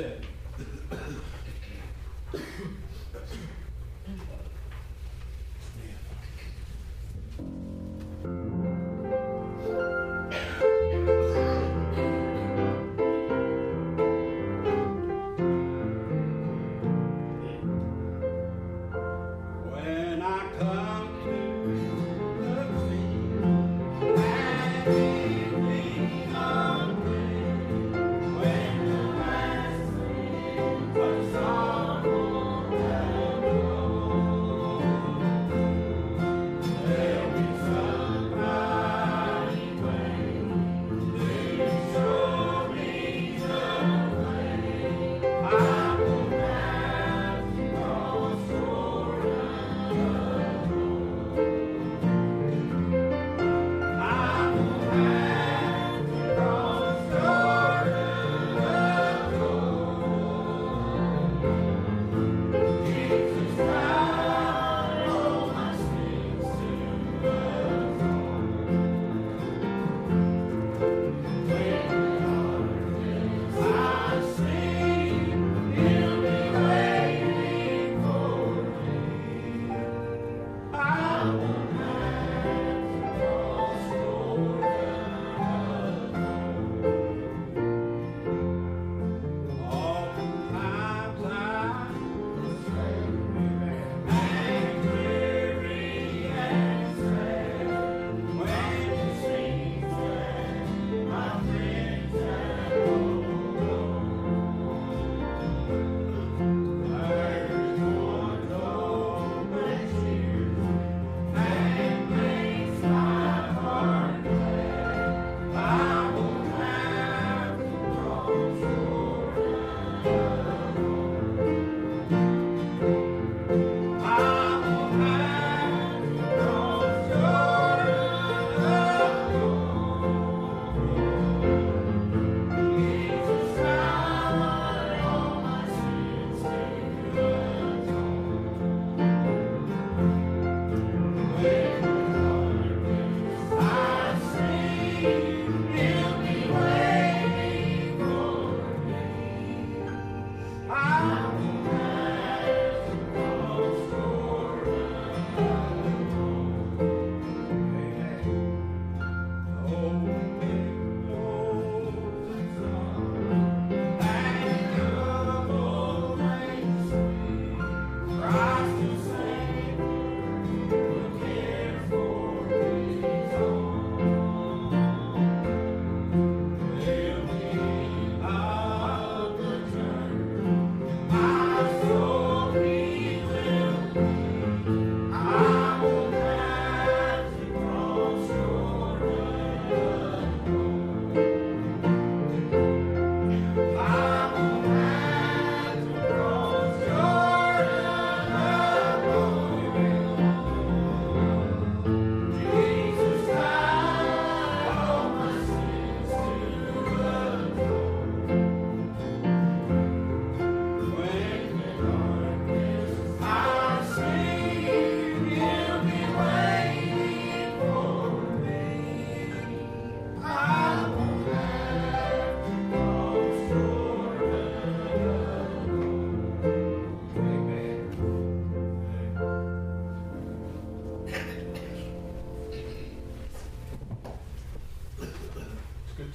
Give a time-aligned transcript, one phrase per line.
[0.00, 0.29] said.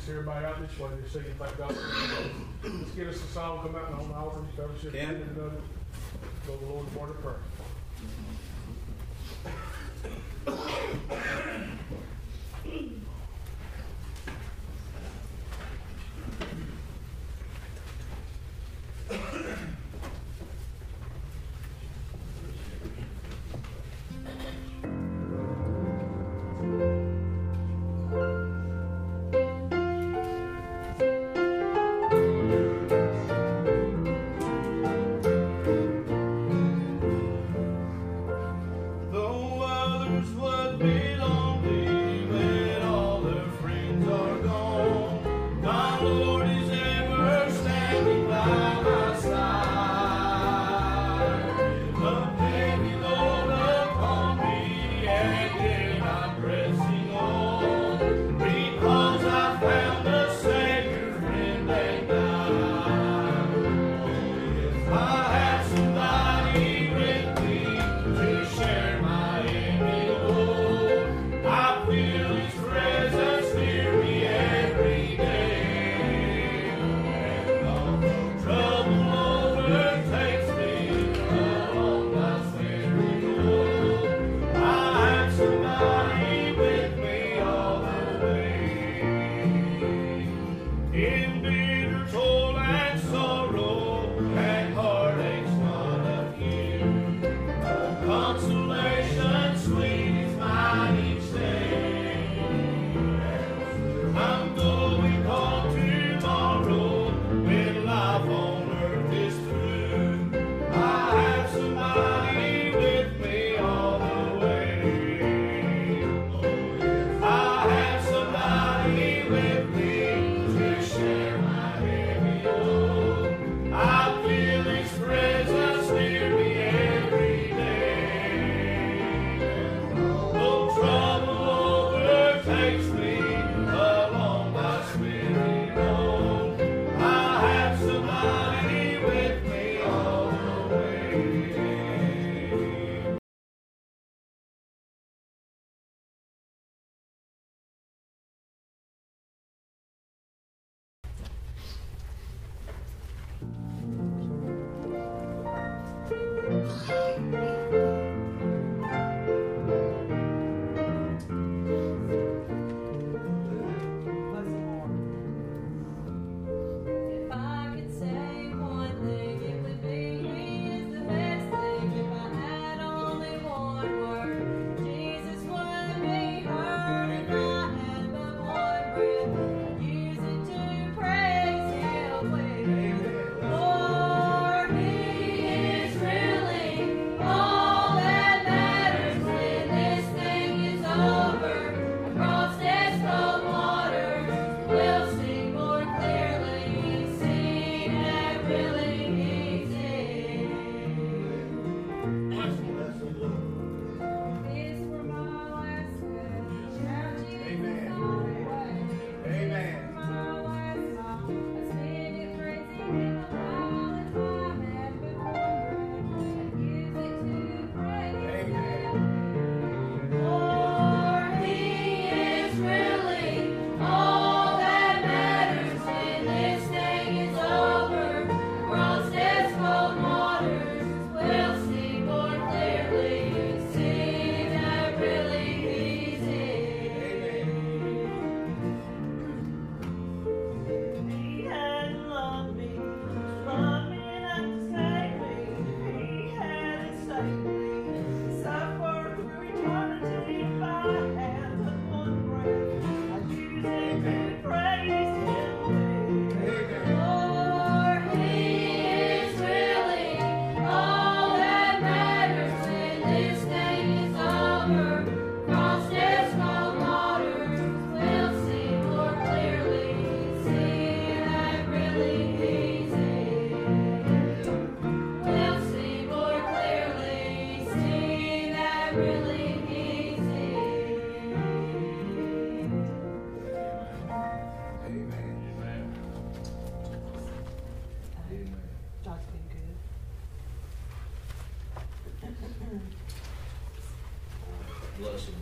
[0.05, 1.75] here everybody out this way, they're singing, thank God.
[2.63, 5.15] Let's get us a song, come out and on the altar, fellowship, Ken?
[5.15, 5.61] another.
[6.45, 7.39] Go to the Lord for the prayer.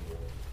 [0.10, 0.53] Lord.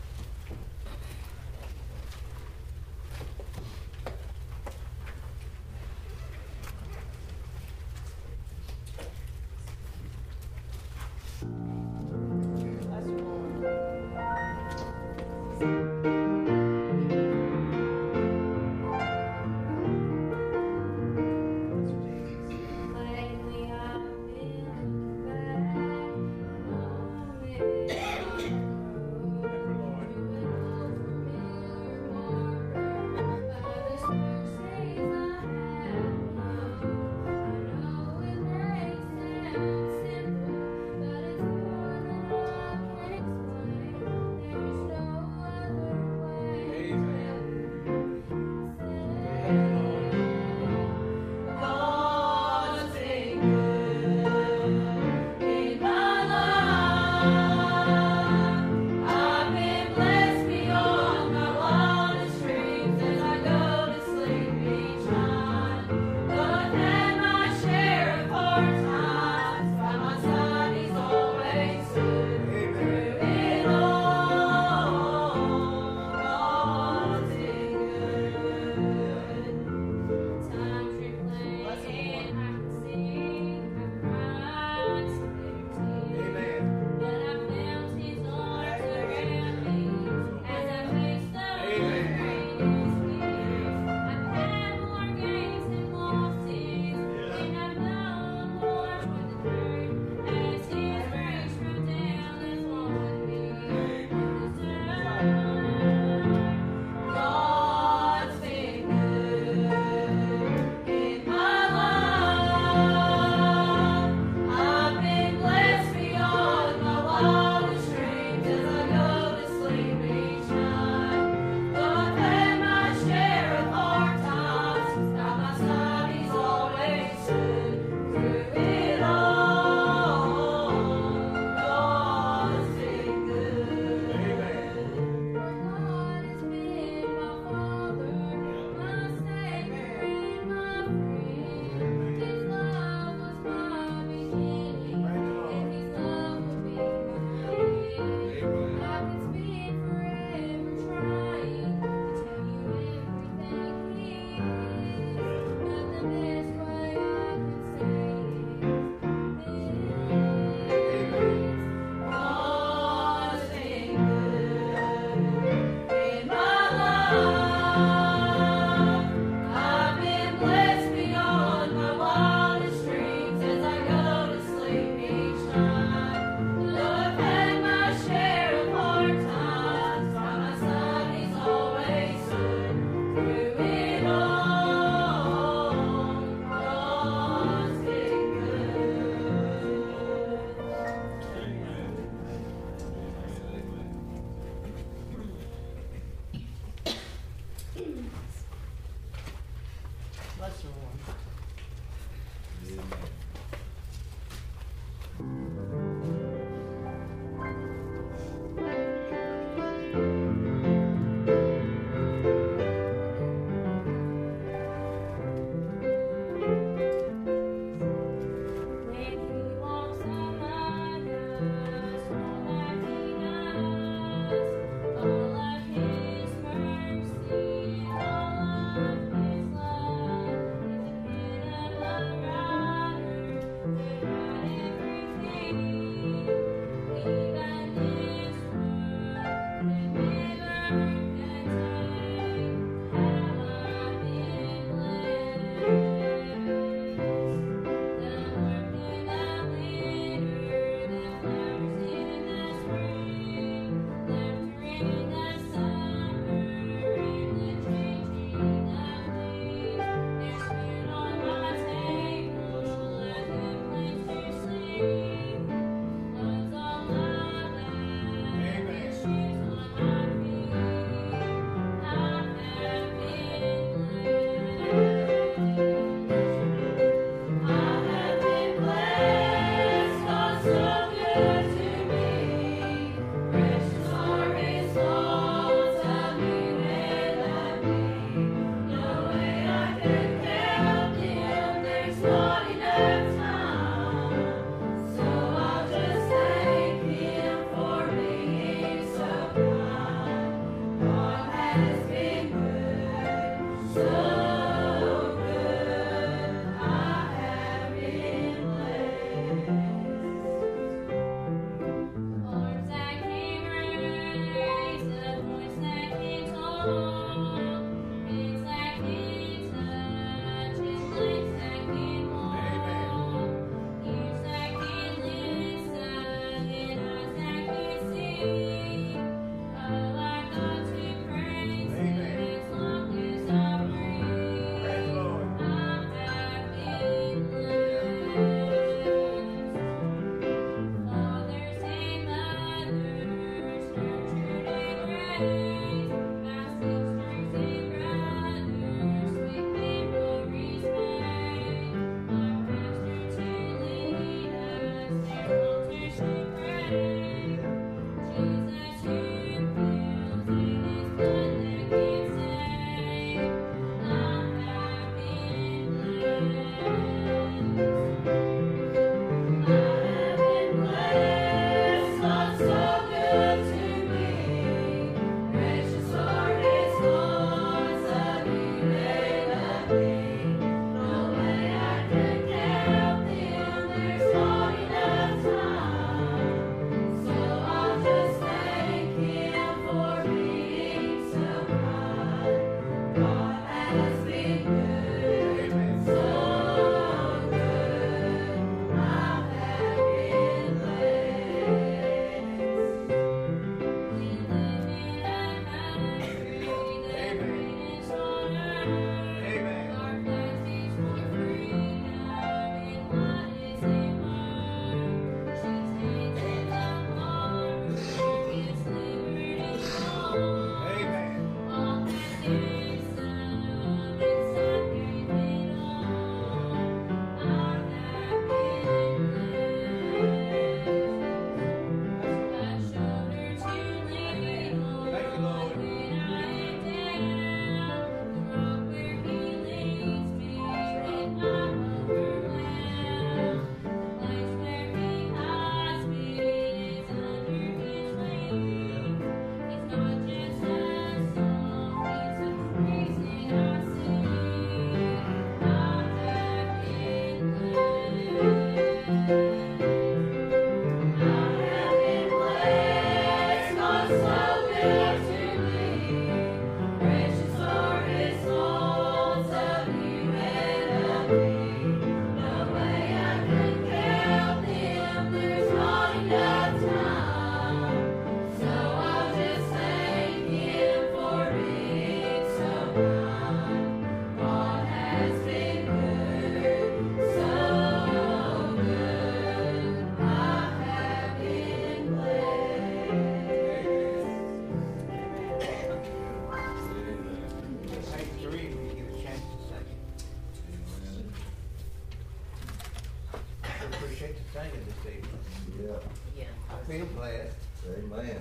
[504.42, 505.68] Singing this evening.
[505.68, 505.76] Yeah,
[506.16, 506.24] Yeah.
[506.54, 507.36] I feel blessed.
[507.68, 508.20] amen.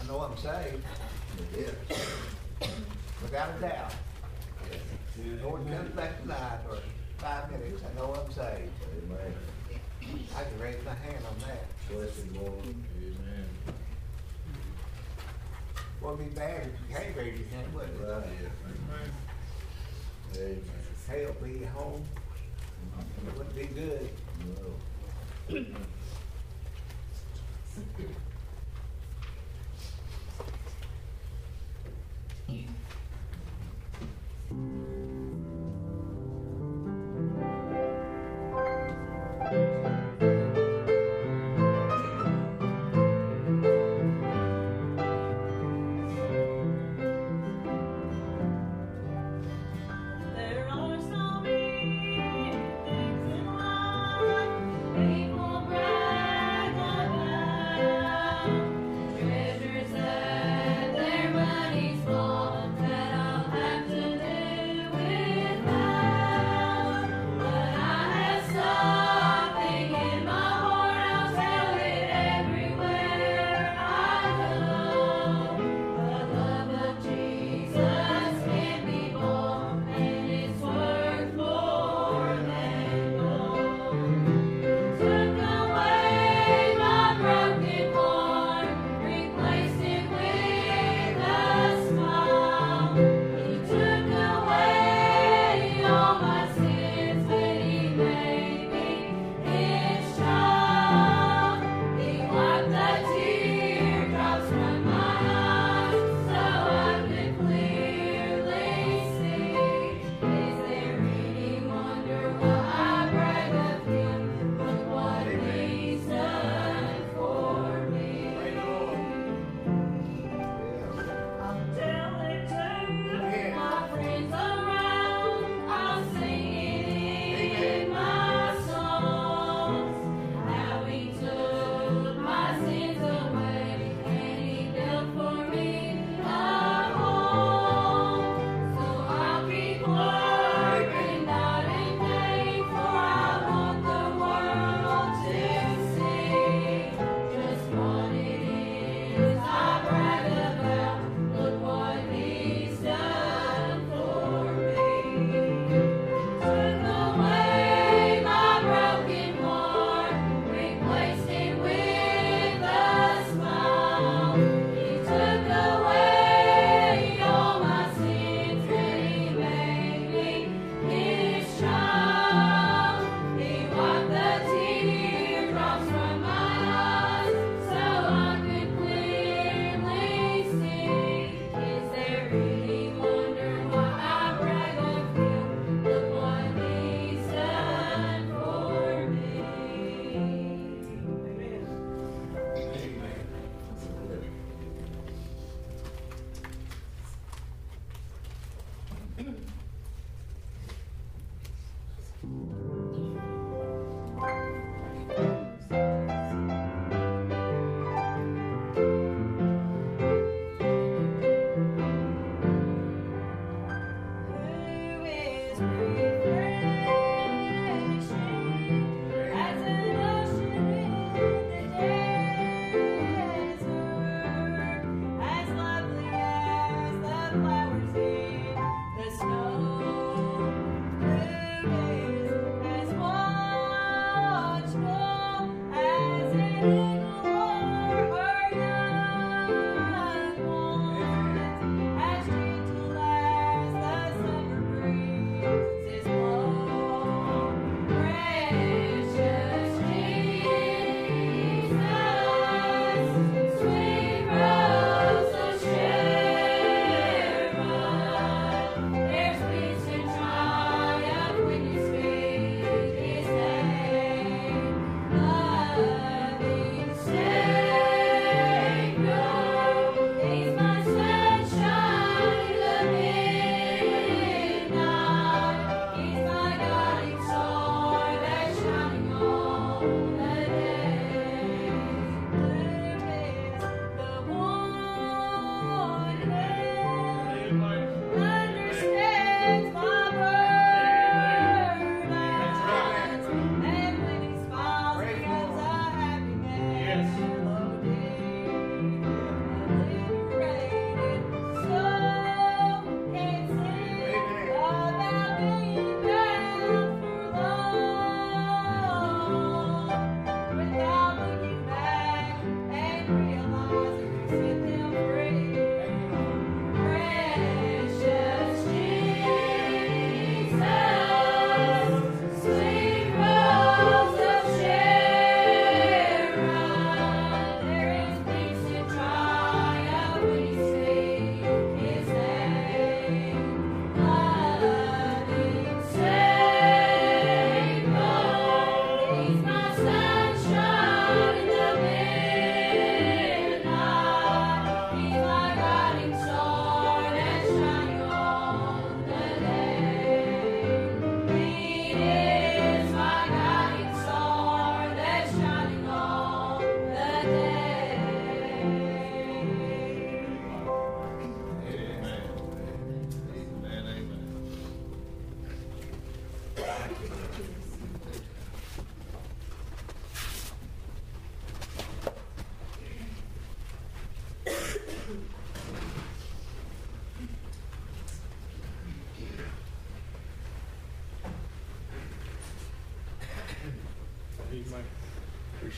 [0.00, 0.84] I know I'm saved,
[1.56, 1.74] Yes.
[3.22, 3.94] without a doubt.
[5.42, 6.78] Lord comes back tonight or
[7.18, 8.70] five minutes, I know I'm saved.
[9.04, 9.34] Amen.
[10.36, 11.64] I can raise my hand on that.
[11.90, 12.64] Bless the Lord.
[12.64, 13.48] Amen.
[16.02, 17.96] Wouldn't be bad if you can't raise your hand, would it?
[18.00, 18.24] Right.
[18.66, 19.10] Amen.
[20.36, 20.62] Amen.
[21.08, 22.04] Hell, be home,
[23.26, 24.10] it wouldn't be good.
[24.44, 24.74] No.
[25.48, 25.86] There are so many things
[27.76, 28.25] in life people brag about.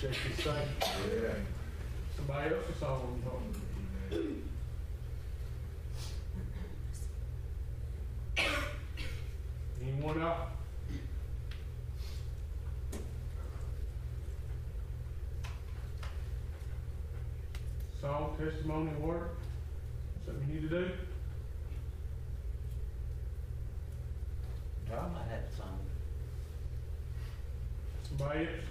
[0.00, 0.68] shake your side.
[0.80, 1.34] Yeah.
[2.14, 4.42] Somebody else is all on home.
[9.82, 10.50] Anyone else?
[18.00, 19.36] Saw testimony, work.
[20.24, 20.90] Something you need to do?
[24.86, 25.80] Drama had some.
[28.04, 28.67] Somebody else?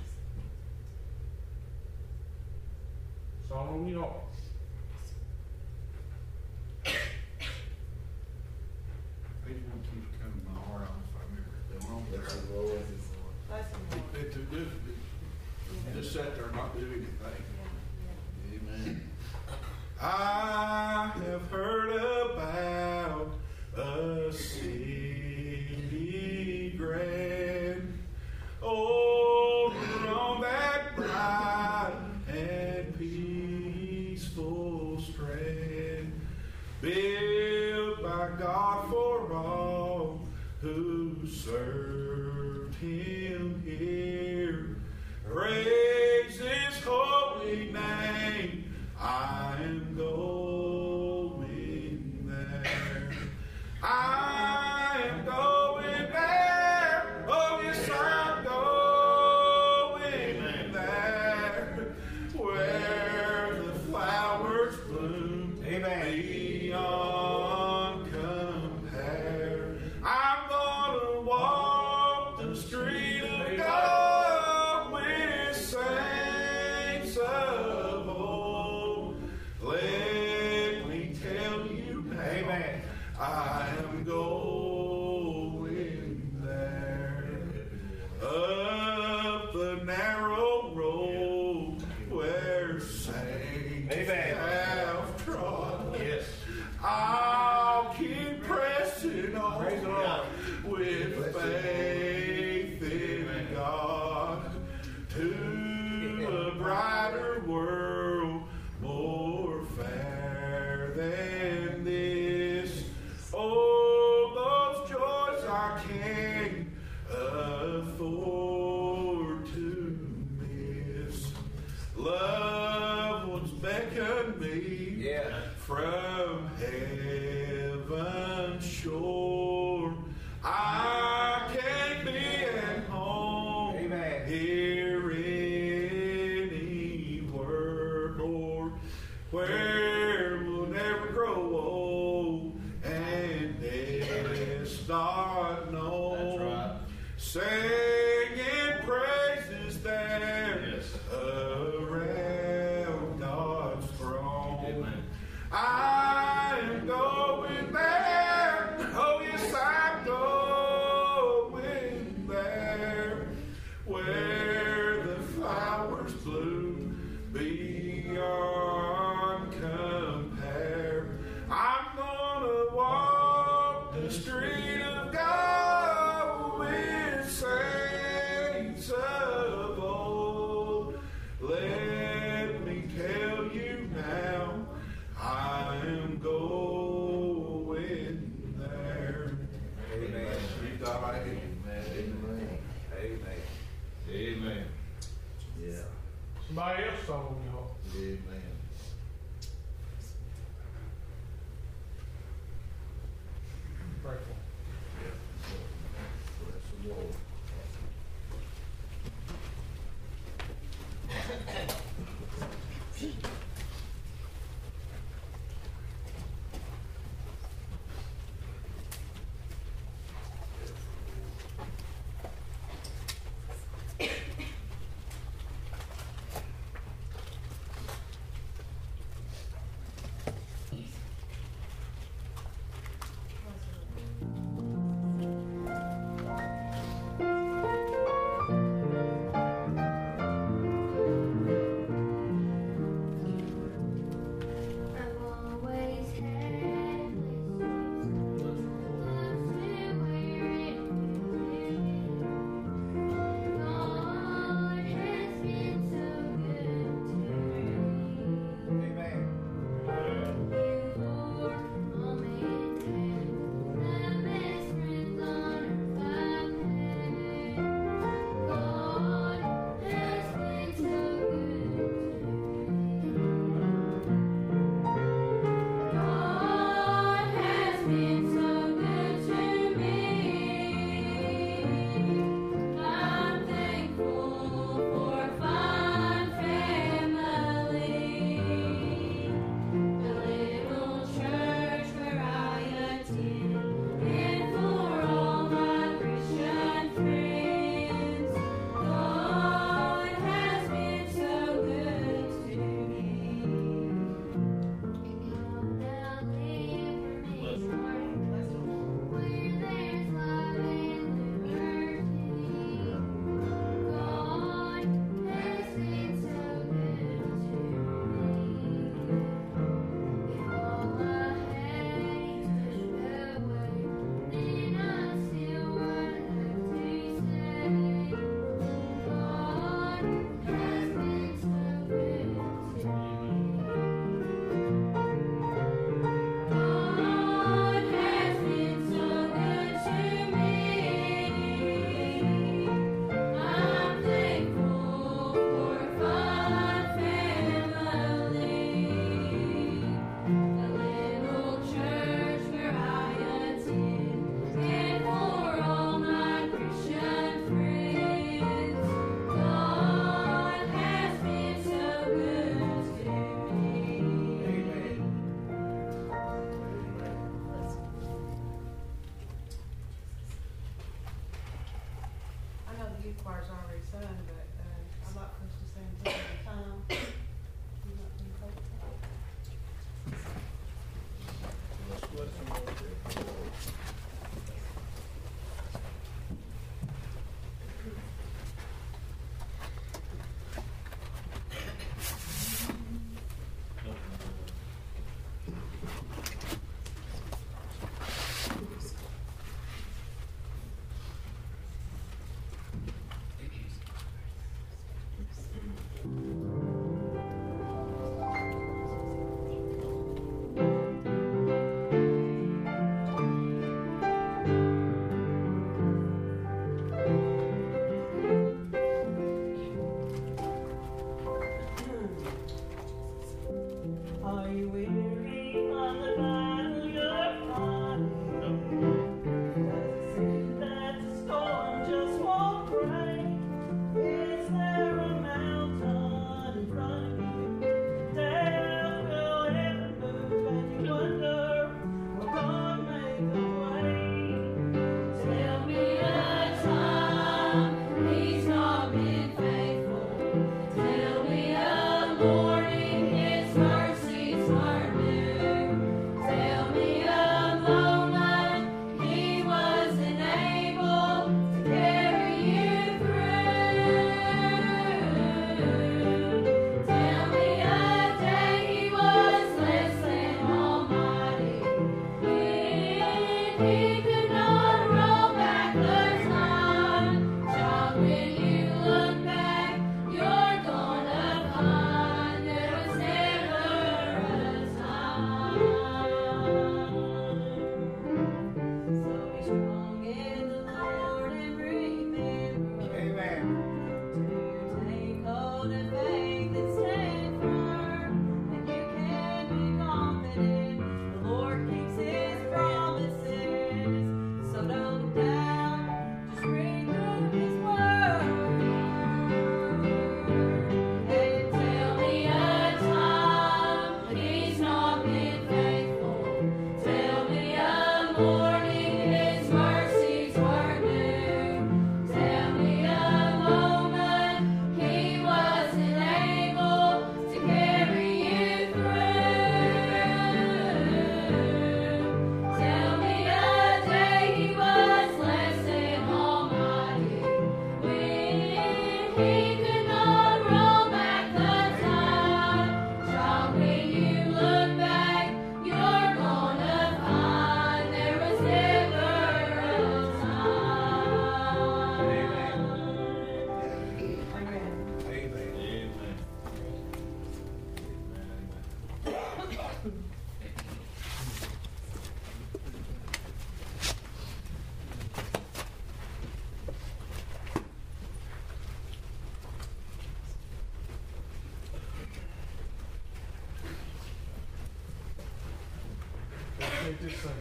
[576.95, 577.31] this thing.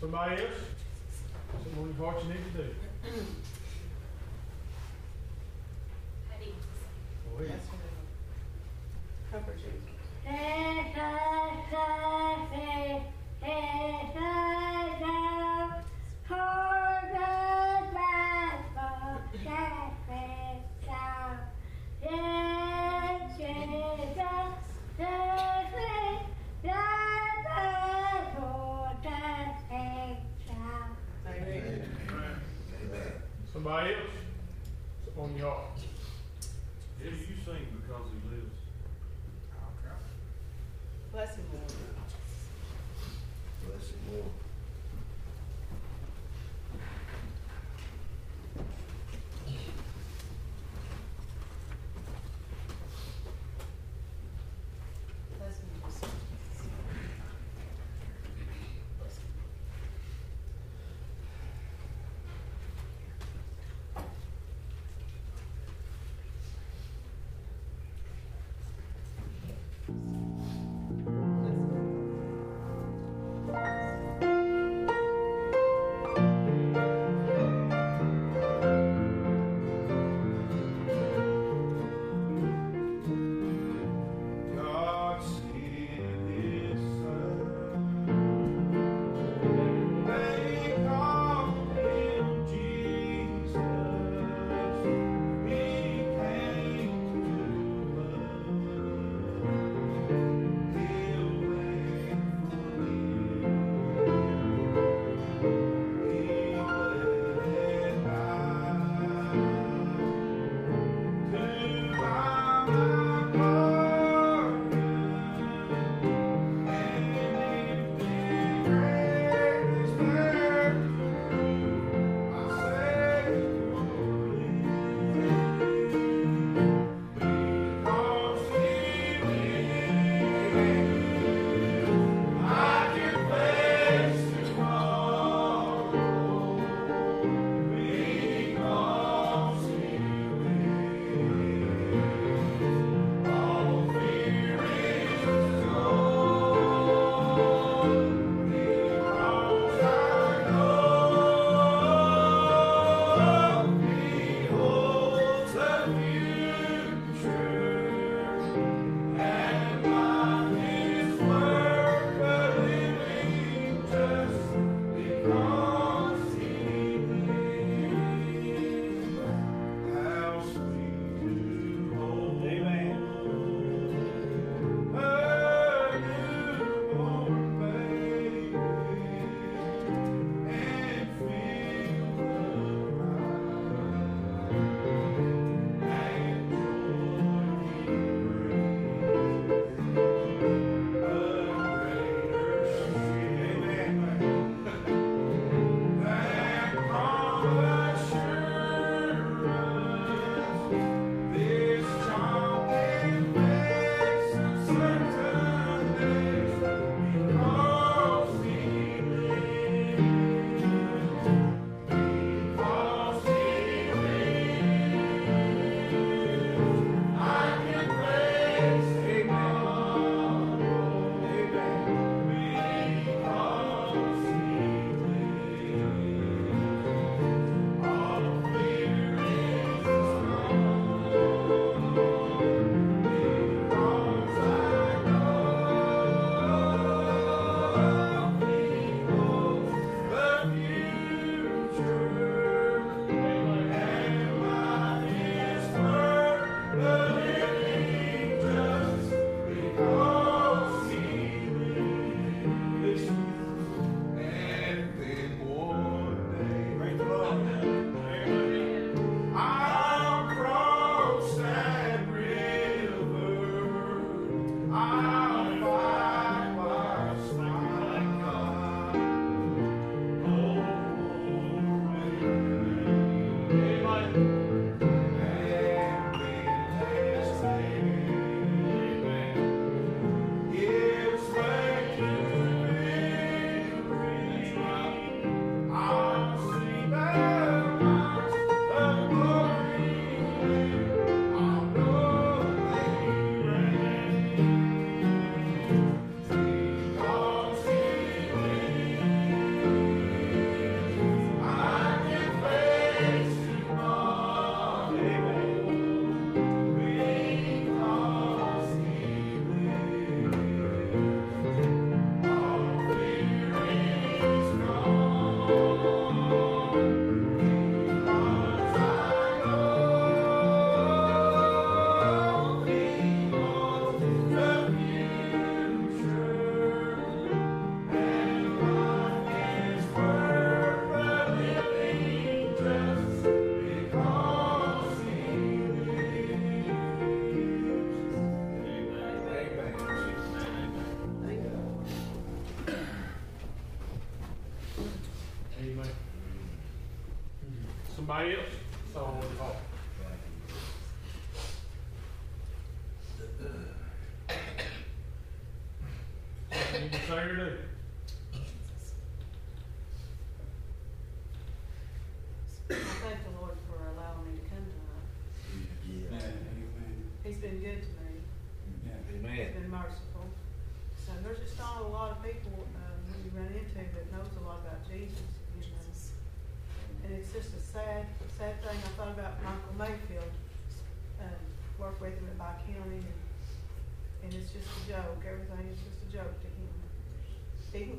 [0.00, 0.56] Somebody else?
[1.98, 2.68] What you need to do.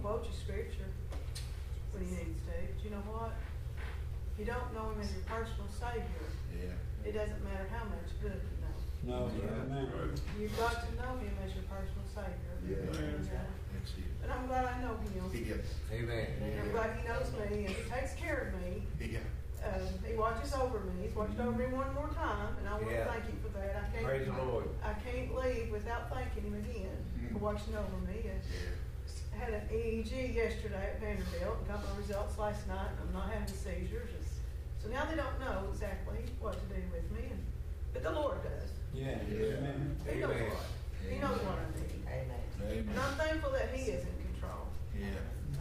[0.05, 0.85] Quote you scripture
[1.89, 2.53] when he needs to.
[2.53, 3.33] But you know what?
[4.29, 6.29] If you don't know him as your personal savior.
[6.53, 6.77] Yeah.
[7.01, 9.25] It doesn't matter how much good you know.
[9.25, 9.89] No, amen.
[10.37, 12.53] You've got to know him as your personal savior.
[12.69, 12.85] Yeah.
[12.85, 14.05] And, uh, That's it.
[14.21, 15.25] And I'm glad I know him.
[15.33, 15.57] Yeah.
[15.89, 16.27] Amen.
[16.37, 18.85] And I'm glad he knows me and he takes care of me.
[19.01, 19.25] Yeah.
[19.65, 21.09] Um, he watches over me.
[21.09, 23.09] He's watched over me one more time, and I want to Yeah.
[23.09, 23.73] thank him for that.
[23.81, 24.05] I can't.
[24.05, 24.69] Praise the Lord.
[24.85, 26.93] I can't leave without thanking him again
[27.33, 27.41] for Mm.
[27.41, 28.29] watching over me.
[28.29, 28.84] And I
[29.37, 33.29] had an EEG yesterday at Vanderbilt and got my results last night, and I'm not
[33.31, 34.09] having seizures.
[34.09, 34.39] It's-
[34.83, 37.43] So now they don't know exactly what to do with me, and,
[37.93, 38.69] but the Lord does.
[38.93, 39.57] Yeah, Yeah.
[39.57, 39.97] amen.
[40.07, 40.49] He knows Amen.
[40.49, 40.65] what.
[41.09, 42.05] He knows what I need.
[42.07, 42.89] Amen.
[42.89, 44.67] And I'm thankful that He is in control.
[44.95, 45.07] Yeah.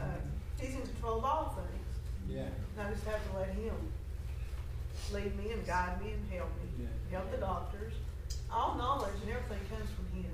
[0.00, 0.18] Uh,
[0.60, 1.80] he's in control of all things.
[2.28, 3.92] Yeah, And I just have to let him
[5.12, 7.18] lead me and guide me and help me, Yeah.
[7.18, 7.92] help the doctors.
[8.54, 10.30] All knowledge and everything comes from him.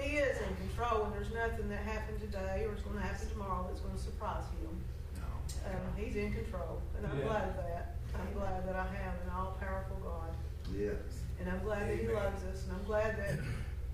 [0.00, 3.28] he is in control, and there's nothing that happened today or is going to happen
[3.28, 4.72] tomorrow that's going to surprise him.
[5.20, 5.28] No.
[5.68, 7.24] Um, he's in control, and I'm Yeah.
[7.28, 7.96] glad of that.
[8.16, 10.32] I'm glad that I have an all-powerful God,
[10.72, 10.96] Yeah.
[11.38, 13.38] and I'm glad that He loves us, and I'm glad that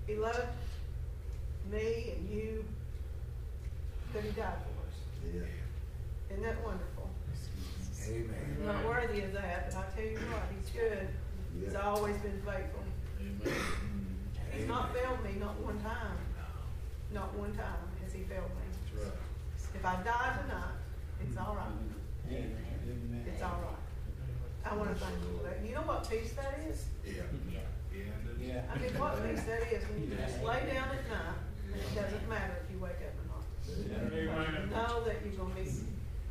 [0.06, 0.54] He loved
[1.70, 2.64] me and you,
[4.14, 4.96] that He died for us.
[5.34, 5.42] Yeah.
[6.30, 7.10] Isn't that wonderful?
[8.08, 8.56] Amen.
[8.60, 11.08] I'm not worthy of that, but I tell you what, he's good.
[11.60, 12.85] He's always been faithful.
[13.42, 14.56] Mm-hmm.
[14.56, 16.16] He's not failed me, not one time.
[17.12, 18.66] Not one time has he failed me.
[18.94, 19.16] That's right.
[19.74, 20.76] If I die tonight,
[21.22, 21.68] it's all right.
[22.30, 23.24] yeah, amen.
[23.28, 23.86] It's all right.
[24.64, 25.60] I want to thank you for that.
[25.64, 26.86] You know what peace that is?
[27.04, 27.22] Yeah.
[27.48, 27.60] Yeah.
[28.40, 28.62] Yeah.
[28.72, 31.38] I mean, what peace that is when you just lay down at night
[31.72, 33.44] and it doesn't matter if you wake up or not.
[34.12, 34.70] Amen.
[34.70, 35.70] Know that you're gonna be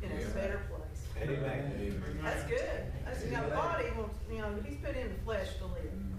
[0.02, 1.00] in a better place.
[1.22, 1.72] Amen.
[1.80, 2.20] Amen.
[2.22, 2.82] That's good.
[3.04, 6.15] That's, you know, the body wants, you know, he's put in the flesh to live.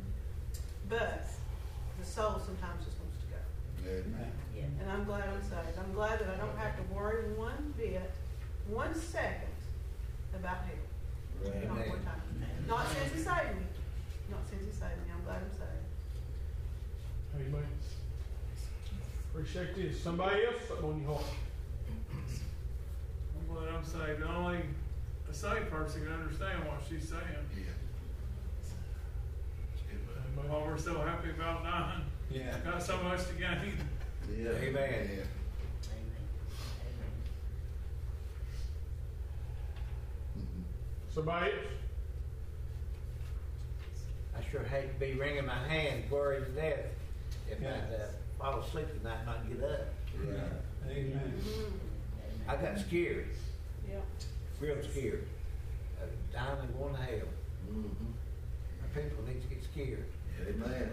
[0.89, 1.27] But
[1.99, 3.39] the soul sometimes just wants to go.
[3.89, 4.31] Amen.
[4.79, 5.77] And I'm glad I'm saved.
[5.77, 8.11] I'm glad that I don't have to worry one bit,
[8.67, 9.49] one second
[10.35, 11.53] about hell.
[11.67, 12.21] Not one time.
[12.67, 13.65] Not since he saved me.
[14.29, 15.11] Not since he saved me.
[15.13, 15.87] I'm glad I'm saved.
[17.35, 17.67] Amen.
[19.31, 20.01] Appreciate this.
[20.01, 21.25] Somebody else, something on your heart?
[23.39, 24.23] I'm glad I'm saved.
[24.23, 24.61] Only
[25.29, 27.21] a saved person can understand what she's saying.
[27.55, 27.86] Yeah.
[30.39, 30.51] Amen.
[30.51, 32.57] While we're so happy about dying, Yeah.
[32.59, 33.77] got so much to gain.
[34.37, 34.49] Yeah.
[34.51, 35.09] Amen.
[35.17, 35.23] Yeah.
[41.13, 41.55] Somebody else?
[44.37, 46.85] I sure hate to be wringing my hands, worried to death
[47.49, 47.75] if Yeah.
[47.75, 48.07] I'd uh,
[48.37, 49.87] fall asleep tonight and not get up.
[50.25, 50.91] Yeah.
[50.91, 51.41] Amen.
[52.47, 53.27] I got scared,
[53.89, 53.99] Yeah.
[54.59, 55.27] real scared,
[56.01, 57.27] of dying and going to hell.
[57.69, 58.11] Mm-hmm.
[58.83, 60.05] Our people need to get scared.
[60.41, 60.89] Amen.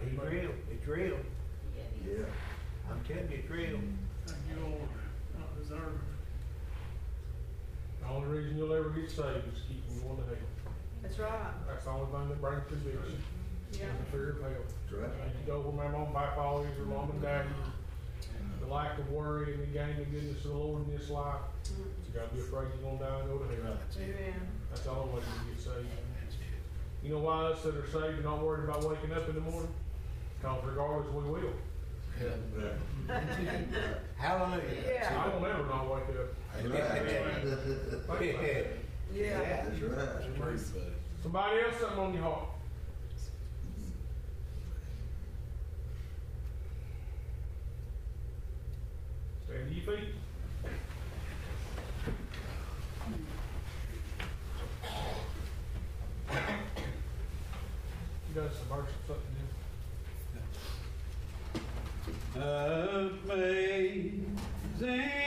[0.00, 1.16] It's real, it's real.
[2.06, 2.24] Yeah.
[2.90, 3.80] I'm telling you, it's real.
[4.26, 4.88] Thank you, Lord.
[5.38, 5.98] Not deserving.
[8.00, 10.72] The only reason you'll ever get saved is keep from going to hell.
[11.02, 11.52] That's right.
[11.66, 13.22] That's the only thing that brings conviction.
[13.72, 13.90] Yeah.
[13.90, 14.50] And the fear of hell.
[14.90, 15.10] That's right.
[15.22, 17.48] And you go where my mom, papa, all these, or mom and daddy,
[18.60, 21.42] the lack of worry and the gain the goodness of the Lord in this life,
[21.76, 23.76] you gotta be afraid you're gonna die and go to hell.
[23.98, 24.40] Amen.
[24.70, 26.07] That's the only way you get saved.
[27.02, 27.06] That's it.
[27.06, 29.40] You know why us that are saved are not worried about waking up in the
[29.40, 29.70] morning?
[30.40, 31.52] Because regardless, we will.
[34.16, 34.62] Hallelujah.
[34.86, 35.24] Yeah.
[35.24, 36.34] I don't ever not wake up.
[36.64, 38.62] Yeah.
[39.14, 39.38] Yeah.
[39.94, 40.60] That's right.
[41.22, 42.48] Somebody else something on your heart.
[49.46, 50.14] Stand to your feet.
[58.48, 59.38] You got some mercy, something
[64.78, 65.17] Amazing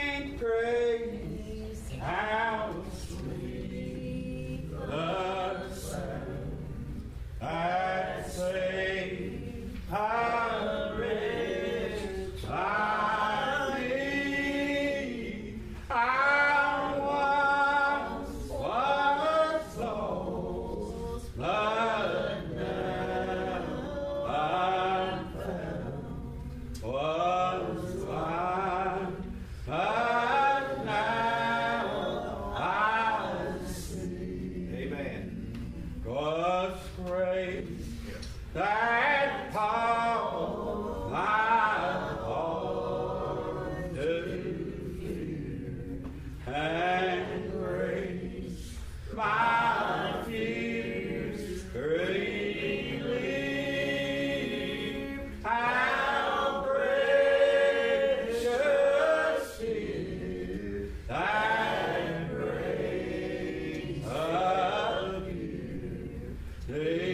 [66.68, 67.11] you.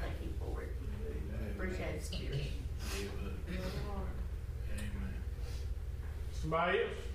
[0.00, 0.68] Thank Him for it.
[1.56, 2.40] Appreciate His spirit.
[6.32, 7.08] Somebody else?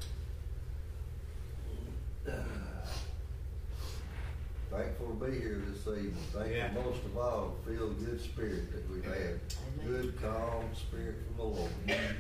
[4.74, 6.16] Thankful to be here this evening.
[6.52, 6.72] Yeah.
[6.74, 9.40] Thankful most of all, feel the good spirit that we've had.
[9.80, 9.86] Amen.
[9.86, 11.72] Good, calm spirit from the Lord.
[11.88, 12.16] Amen.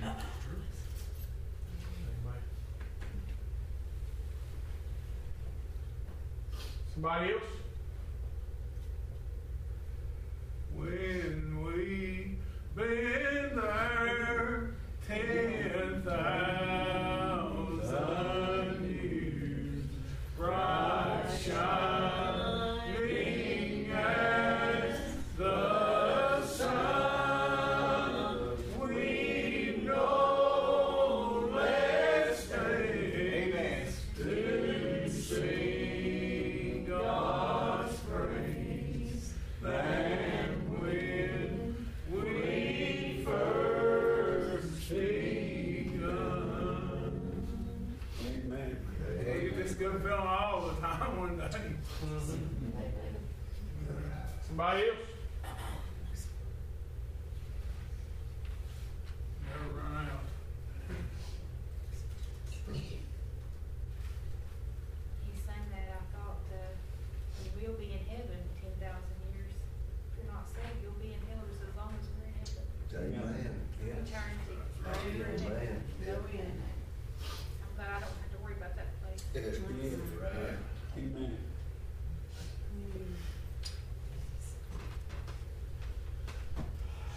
[6.93, 7.41] Somebody else?
[10.83, 11.52] When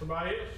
[0.07, 0.49] Somebody else?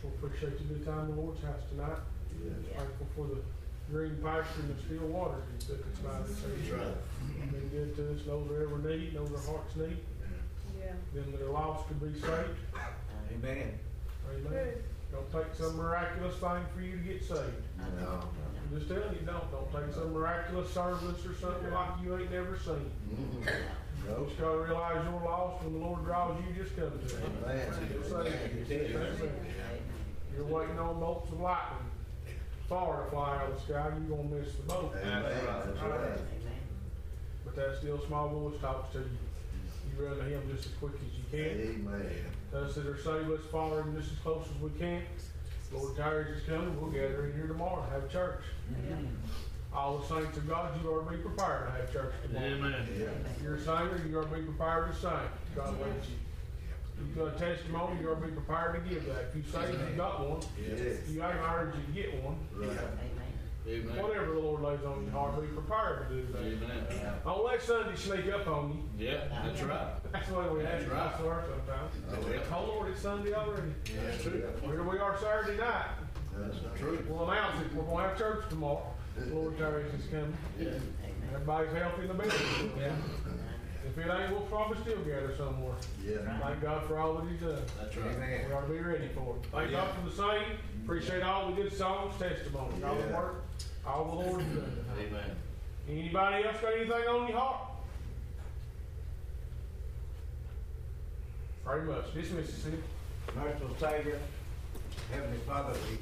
[0.00, 1.98] Sure appreciate you good time in the Lord's house tonight.
[2.44, 2.54] Yes.
[2.76, 3.40] Thankful for the
[3.90, 7.50] green pasture and the still water he took us by this That's right.
[7.50, 9.98] Been good to us, knows our every need, knows our heart's need,
[10.78, 10.92] Yeah.
[11.14, 12.58] them that are lost could be saved.
[13.32, 13.78] Amen.
[14.30, 14.50] Amen.
[14.50, 14.84] Good.
[15.12, 17.62] Don't take some miraculous thing for you to get saved.
[18.00, 18.20] No.
[18.70, 19.50] I'm just telling you, don't.
[19.50, 22.90] Don't take some miraculous service or something like you ain't never seen.
[23.10, 23.46] Mhm.
[23.46, 24.24] You No.
[24.26, 27.32] just gotta realize you're lost when the Lord draws you, just come to Him.
[27.44, 27.88] Amen.
[27.88, 28.98] He'll you.
[28.98, 29.32] That's it.
[30.36, 31.90] You're waiting on bolts of lightning,
[32.68, 34.94] fire to fly out of the sky, you're gonna miss the boat.
[35.02, 35.22] Amen.
[35.24, 36.18] That's right.
[37.44, 39.04] But that still small voice talks to you.
[39.98, 41.60] You run to Him just as quick as you can.
[41.60, 42.24] Amen.
[42.54, 45.02] Us that are saved, let's follow Him just as close as we can.
[45.72, 48.40] Lord tarries is coming, we'll gather in here tomorrow, and have church.
[49.74, 52.46] All the saints of God, you ought to be prepared to have church tomorrow.
[52.98, 53.06] Yeah.
[53.36, 55.10] If you're a singer, you ought to be prepared to sing.
[55.54, 56.16] God bless you.
[57.06, 59.26] You've got a testimony, you ought to be prepared to give that.
[59.28, 61.06] If you say you got one, Yes.
[61.10, 62.36] you ain't heard you get one.
[62.56, 62.70] Right.
[63.68, 64.02] Amen.
[64.02, 66.40] Whatever the Lord lays on your heart, be prepared to do that.
[66.40, 67.14] Amen.
[67.22, 69.06] Don't let Sunday sneak up on you.
[69.06, 69.88] Yeah, that's right.
[70.10, 71.44] That's the way we have That's to right.
[71.44, 71.92] Sometimes.
[72.10, 72.56] Oh, yeah.
[72.56, 73.74] Oh Lord, it's Sunday already.
[74.02, 74.42] That's true.
[74.62, 75.86] Here we are Saturday night.
[76.34, 77.04] That's True.
[77.08, 77.74] We'll announce it.
[77.74, 78.86] We're gonna have church tomorrow.
[79.30, 80.36] Lord tarries is coming.
[81.34, 82.72] Everybody's healthy in the building.
[82.78, 82.92] Yeah.
[83.86, 85.74] If it ain't, we'll probably still gather somewhere.
[86.04, 86.38] Yeah.
[86.40, 87.62] Thank God for all that He's done.
[87.80, 88.14] That's right.
[88.14, 88.44] Amen.
[88.48, 89.46] We ought to be ready for it.
[89.50, 90.58] Thank oh, God for the same.
[90.84, 93.44] Appreciate all the good songs, testimonies, all the work,
[93.88, 94.84] all the Lord's done.
[94.98, 95.36] Amen.
[95.88, 97.60] Anybody else got anything on your heart?
[101.64, 102.14] Very much.
[102.14, 102.78] Dismiss, City.
[103.34, 104.18] Merciful Savior,
[105.12, 105.98] Heavenly Father, we